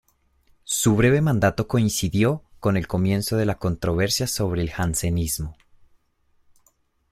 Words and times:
Su 0.63 0.95
breve 0.95 1.21
mandato 1.21 1.67
coincidió 1.67 2.41
con 2.59 2.75
el 2.75 2.87
comienzo 2.87 3.37
de 3.37 3.45
la 3.45 3.59
controversia 3.59 4.25
sobre 4.25 4.61
el 4.63 4.71
jansenismo. 4.71 5.55